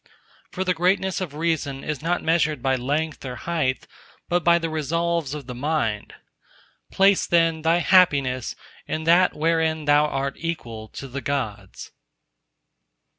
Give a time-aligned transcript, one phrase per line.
[0.49, 3.85] For the greatness of Reason is not measured by length or height,
[4.29, 6.15] but by the resolves of the mind.
[6.91, 8.55] Place then thy happiness
[8.87, 11.91] in that wherein thou art equal to the Gods.